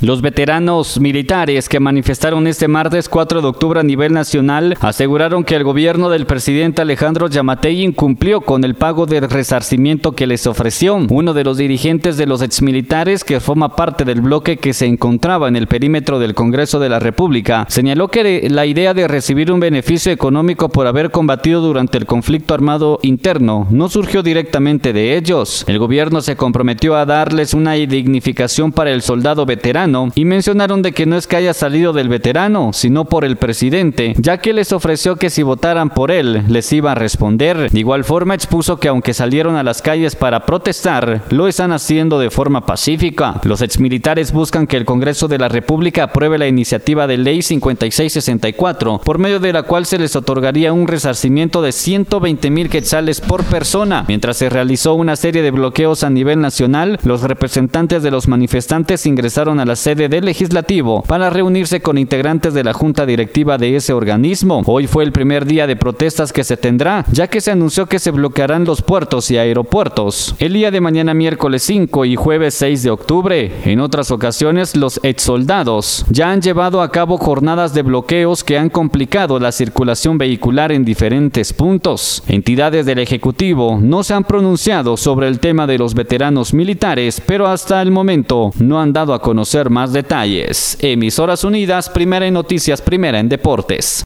[0.00, 5.56] Los veteranos militares que manifestaron este martes 4 de octubre a nivel nacional aseguraron que
[5.56, 10.94] el gobierno del presidente Alejandro Yamatei incumplió con el pago del resarcimiento que les ofreció.
[11.10, 15.48] Uno de los dirigentes de los exmilitares que forma parte del bloque que se encontraba
[15.48, 19.58] en el perímetro del Congreso de la República señaló que la idea de recibir un
[19.58, 25.64] beneficio económico por haber combatido durante el conflicto armado interno no surgió directamente de ellos.
[25.66, 30.92] El gobierno se comprometió a darles una dignificación para el soldado veterano y mencionaron de
[30.92, 34.72] que no es que haya salido del veterano, sino por el presidente, ya que les
[34.72, 37.70] ofreció que si votaran por él, les iba a responder.
[37.70, 42.18] De igual forma expuso que aunque salieron a las calles para protestar, lo están haciendo
[42.18, 43.40] de forma pacífica.
[43.44, 49.00] Los exmilitares buscan que el Congreso de la República apruebe la iniciativa de ley 5664,
[49.04, 53.44] por medio de la cual se les otorgaría un resarcimiento de 120 mil quetzales por
[53.44, 54.04] persona.
[54.08, 59.06] Mientras se realizó una serie de bloqueos a nivel nacional, los representantes de los manifestantes
[59.06, 63.76] ingresaron a la sede del legislativo para reunirse con integrantes de la junta directiva de
[63.76, 64.62] ese organismo.
[64.66, 67.98] Hoy fue el primer día de protestas que se tendrá, ya que se anunció que
[67.98, 72.82] se bloquearán los puertos y aeropuertos el día de mañana miércoles 5 y jueves 6
[72.82, 73.52] de octubre.
[73.64, 78.70] En otras ocasiones, los exsoldados ya han llevado a cabo jornadas de bloqueos que han
[78.70, 82.22] complicado la circulación vehicular en diferentes puntos.
[82.26, 87.46] Entidades del Ejecutivo no se han pronunciado sobre el tema de los veteranos militares, pero
[87.46, 89.22] hasta el momento no han dado a
[89.70, 90.76] más detalles.
[90.80, 93.96] Emisoras Unidas, primera en noticias, primera en deportes.